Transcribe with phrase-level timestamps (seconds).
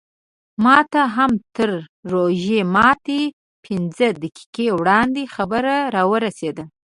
[0.63, 1.69] ماته هم تر
[2.13, 3.23] روژه ماتي
[3.63, 5.63] پینځه دقیقې وړاندې خبر
[5.95, 6.57] راورسېد.